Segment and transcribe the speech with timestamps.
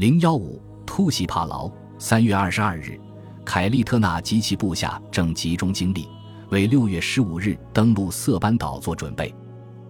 [0.00, 1.70] 零幺五突袭帕劳。
[1.98, 2.98] 三月二十二日，
[3.44, 6.08] 凯利特纳及其部下正集中精力
[6.48, 9.34] 为六月十五日登陆色班岛做准备。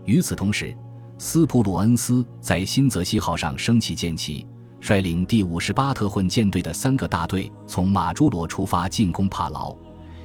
[0.07, 0.77] 与此同时，
[1.17, 4.45] 斯普鲁恩斯在新泽西号上升起舰旗，
[4.81, 9.77] 率领第五十八特混舰队的三个大队从马朱罗出发进攻帕劳，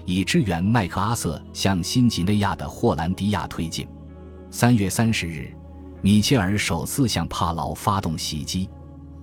[0.04, 3.88] 以支援麦克阿瑟向新几内亚的霍兰迪亚推进。
[4.50, 5.56] 三月三十日，
[6.02, 8.68] 米切尔首次向帕劳发动袭击，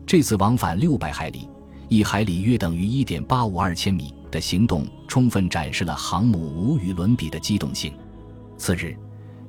[0.07, 1.49] 这次往返六百海里。
[1.89, 7.93] 一海里约等于一点八五二千米的行动，充分展示了航母无与伦比的机动性。
[8.57, 8.97] 次日，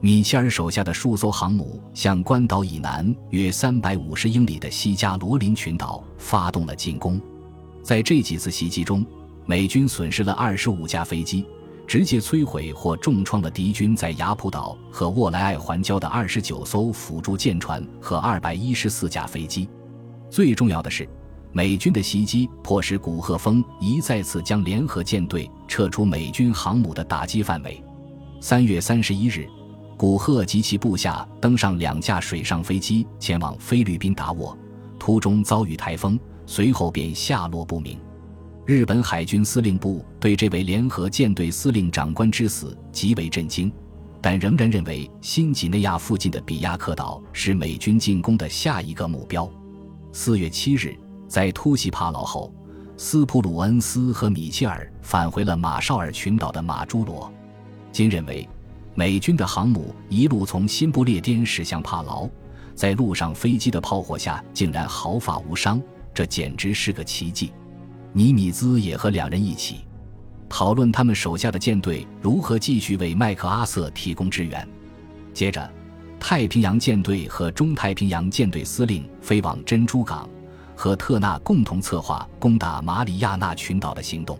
[0.02, 7.17] 米切尔手下的数艘航母向关岛以南约三百五十英里的西加罗林群岛发动了进攻。
[7.81, 9.05] 在这几次袭击中，
[9.45, 11.45] 美军损失了二十五架飞机，
[11.88, 19.70] 直接摧毁或重创了敌军在雅普岛和沃莱艾环礁的二十九艘辅助舰船和二百一十四架飞机。
[20.34, 21.08] 最重要的是。
[21.55, 27.80] 美军的袭击迫使古贺峰一再次将联合舰队撤出美军航母的打击范围。
[28.42, 29.48] 三月三十一日，
[29.95, 34.58] 古贺及其部下登上两架水上飞机前往菲律宾达沃，
[34.98, 38.00] 途中遭遇台风，随后便下落不明。
[38.66, 43.72] 日本海军司令部对这位联合舰队司令长官之死极为震惊，
[44.20, 49.47] 但仍然认为新几内亚附近的比亚克岛是美军进攻的下一个目标。
[50.14, 50.95] 四月七日。
[51.28, 52.53] 在突袭帕劳后，
[52.95, 57.33] 斯普鲁恩斯和米切尔返回了马绍尔群岛的马朱罗。
[57.92, 58.47] 金认为，
[58.94, 62.30] 美军的航母一路从新不列颠驶向帕劳，
[62.75, 65.81] 在路上飞机的炮火下竟然毫发无伤，
[66.14, 67.52] 这简直是个奇迹。
[68.11, 69.78] 尼米兹也和两人一起
[70.47, 74.69] 讨论他们手下的舰队如何继续为麦克阿瑟提供支援。
[75.34, 75.67] 接着，
[76.25, 80.27] 太平洋舰队和中太平洋舰队司令飞往珍珠港。
[80.73, 84.39] 和特纳共同策划攻打马里亚纳群岛的行动。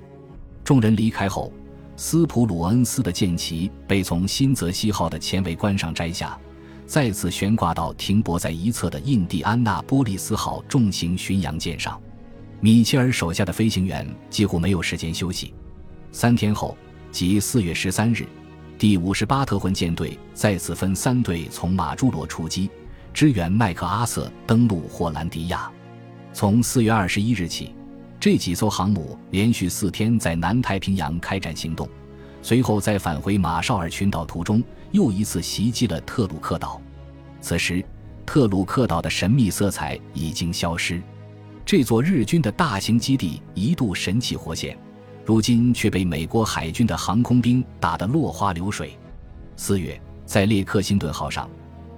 [0.64, 1.52] 众人离开后，
[1.98, 6.40] 斯普鲁恩斯的舰旗被从新泽西号的前桅杆上摘下，
[6.88, 12.02] 再次悬挂到停泊在一侧的印第安纳波利斯号重型巡洋舰上。
[12.62, 15.54] 米切尔手下的飞行员几乎没有时间休息。
[16.14, 16.78] 三天后，
[17.12, 18.26] 即四月十三日，
[18.84, 22.70] 第五十八特混舰队再次分三队从马朱罗出击，
[23.14, 25.72] 支援麦克阿瑟登陆霍兰迪亚。
[26.34, 27.74] 从四月二十一日起，
[28.20, 31.88] 这几艘航母连续四天在南太平洋开展行动，
[32.42, 34.62] 随后在返回马绍尔群岛途中，
[34.92, 36.82] 又一次袭击了特鲁克岛。
[37.40, 37.82] 此时，
[38.26, 41.02] 特鲁克岛的神秘色彩已经消失，
[41.66, 44.78] 这座日军的大型基地一度神气活现，
[45.26, 48.98] 如今却被美国海军的航空兵打得落花流水。
[49.56, 51.50] 四月，在列克星顿号上，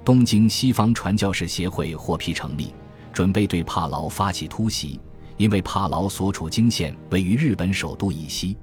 [0.04, 2.74] 东京西方传教士协会获批成立。
[3.12, 5.00] 准备对帕劳发起突袭，
[5.38, 8.58] 因为帕劳所处经线位于日本首都以西。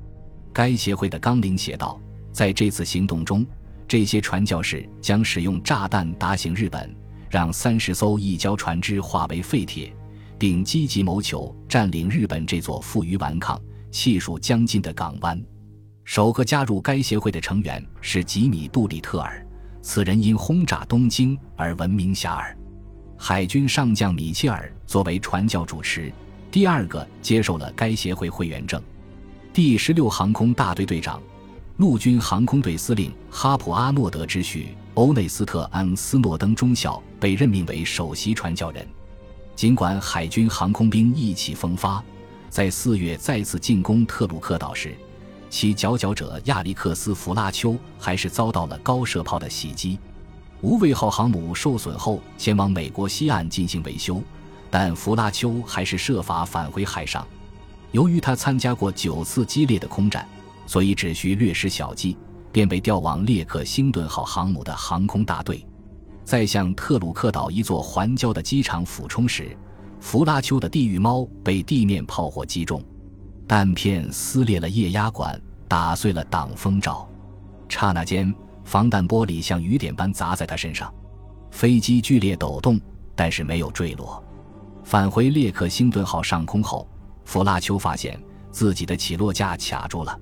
[0.52, 1.98] 该协会的纲领写道
[2.30, 3.46] ：“在这次行动中，
[3.88, 6.94] 这些传教士将使用炸弹打醒日本，
[7.30, 9.90] 让三十艘异礁船只化为废铁，
[10.38, 13.58] 并积极谋求占领日本这座负隅顽抗、
[13.92, 15.40] 气数将尽的港湾。”
[16.04, 19.46] 首个加入该协会的成员是吉米·杜里特尔，
[19.80, 22.56] 此人因轰炸东京而闻名遐迩。
[23.16, 26.12] 海军上将米切尔作为传教主持，
[26.50, 28.82] 第二个接受了该协会会员证。
[29.52, 31.22] 第十六航空大队队长、
[31.76, 34.64] 陆军航空队司令哈普阿诺德之婿
[34.94, 38.84] 欧内斯特·安斯诺登中校被任命为首席传教人。
[39.54, 42.02] 尽管海军航空兵意气风发，
[42.52, 44.94] 在四月再次进攻特鲁克岛时，
[45.48, 49.98] 其佼佼者亚历克斯·弗拉丘还是遭到了高射炮的袭击。
[50.60, 54.22] 无畏号航母受损后，前往美国西岸进行维修，
[54.70, 57.26] 但弗拉丘还是设法返回海上。
[57.90, 60.28] 由于他参加过九次激烈的空战，
[60.66, 62.18] 所以只需略施小计，
[62.52, 65.66] 便被调往列克星顿号航母的航空大队。
[66.22, 69.56] 在向特鲁克岛一座环礁的机场俯冲时，
[70.02, 72.82] 弗拉丘的地狱猫被地面炮火击中，
[73.46, 77.08] 弹片撕裂了液压管，打碎了挡风罩。
[77.68, 78.34] 刹那间。
[78.64, 80.92] 防弹玻璃像雨点般砸在他身上，
[81.50, 82.80] 飞机剧烈抖动，
[83.14, 84.22] 但是没有坠落。
[84.84, 86.88] 返回列克星顿号上空后，
[87.24, 88.20] 弗拉丘发现
[88.52, 90.16] 自己的起落架卡住了，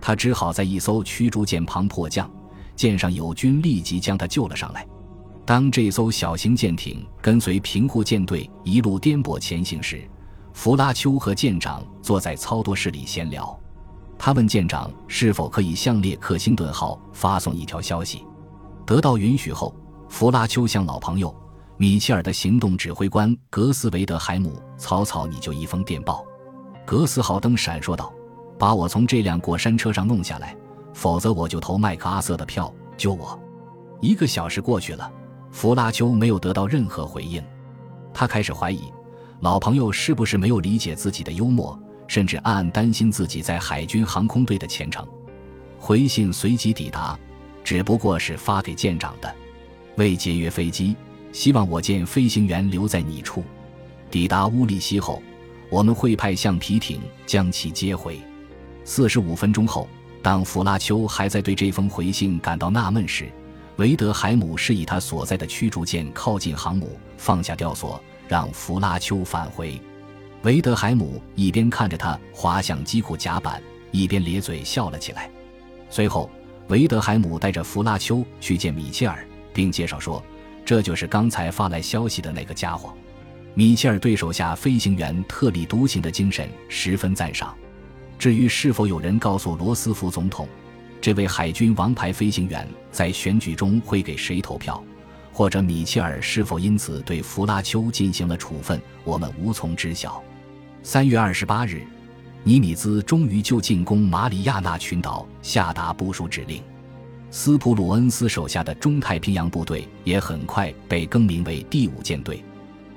[0.00, 2.28] 他只好在一艘驱逐舰旁迫降，
[2.74, 4.86] 舰上友军立即将他救了上来。
[5.46, 10.08] 当这艘小型舰艇跟随平户舰队一路颠簸前行时，
[10.54, 13.58] 弗拉丘和舰长坐在操舵室里闲聊。
[14.16, 18.24] 他问舰长是否可以向列克星顿号发送一条消息，
[18.86, 19.74] 得到允许后，
[20.08, 21.34] 弗拉丘向老朋友、
[21.76, 26.24] 米切尔的行动指挥官格斯维德海姆草草拟就一封电报。
[26.86, 28.10] 格斯号灯闪烁道
[28.58, 30.56] ：“把我从这辆过山车上弄下来，
[30.94, 33.38] 否则我就投麦克阿瑟的票救我。”
[34.00, 35.10] 一个小时过去了，
[35.54, 37.40] 弗拉丘没有得到任何回应。
[38.12, 38.92] 他开始怀疑，
[39.38, 41.78] 老朋友是不是没有理解自己的幽默，
[42.08, 45.06] 甚至暗暗担心自己在海军航空队的前程。
[45.78, 47.16] 回信随即抵达，
[47.62, 49.32] 只不过是发给舰长的，
[49.96, 50.96] 为节约飞机，
[51.30, 53.44] 希望我舰飞行员留在你处。
[54.10, 55.22] 抵达乌利希后，
[55.70, 58.20] 我们会派橡皮艇将其接回。
[58.82, 59.88] 四十五分钟后，
[60.20, 63.30] 当弗拉丘还在对这封回信感到纳闷时，
[63.76, 69.80] 维德海姆示意他所在的驱逐舰靠近航母，放下吊索，让弗拉丘返回。
[70.42, 73.60] 维德海姆一边看着他滑向机库甲板，
[73.90, 75.28] 一边咧嘴笑了起来。
[75.90, 76.30] 随后，
[76.68, 80.24] 维德海姆带着弗拉丘去见米切尔，并介绍说
[80.64, 82.94] ：“这就是刚才发来消息的那个家伙。”
[83.54, 87.52] 米切尔对手下飞行员特立独行的精神十分赞赏。
[88.18, 90.48] 至于是否有人告诉罗斯福总统？
[91.04, 94.82] 这位海军王牌飞行员在选举中会给谁投票，
[95.34, 100.24] 或者米切尔是否因此对弗拉丘进行了处分，我们无从知晓。
[100.82, 101.84] 三月二十八日，
[102.42, 106.62] 尼米兹终于就进攻马里亚纳群岛下达部署指令，
[107.30, 112.42] 斯普鲁恩斯手下的中太平洋部队也很快被更名为第五舰队。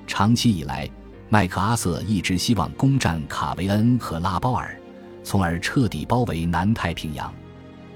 [0.08, 0.90] 长期以来，
[1.28, 4.80] 麦克阿瑟一直希望攻占卡维恩和拉包尔，
[5.26, 7.34] 从而彻底包围南太平洋。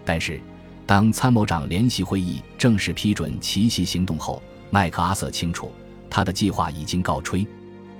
[0.03, 0.41] 但是，
[0.85, 5.71] 当参谋长联席会议正式批准奇袭行动后，麦克阿瑟清楚
[6.09, 7.45] 他的计划已经告吹。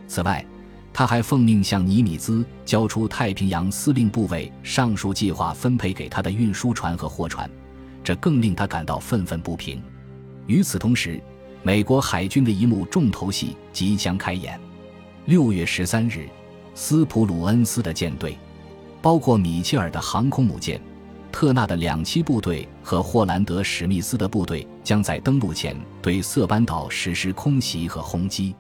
[0.08, 0.46] 此外，
[0.94, 7.50] 他还奉命向尼米兹交出太平洋司令部为上述计划分配给他的运输船和货船，
[8.04, 9.82] 这更令他感到愤愤不平。
[10.48, 11.22] 与此同时，
[11.64, 14.60] 美国海军的一幕重头戏即将开演。
[15.28, 16.28] 六月十三日，
[16.74, 18.38] 斯普鲁恩斯的舰队，
[19.02, 20.82] 包括米切尔的航空母舰。
[21.32, 28.56] 特纳的两栖部队和霍兰德·史密斯的部队将在登陆前对塞班岛实施空袭和轰击。